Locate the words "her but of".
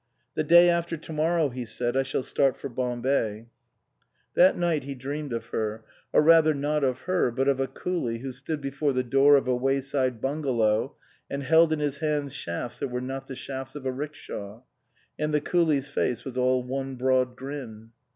7.01-7.59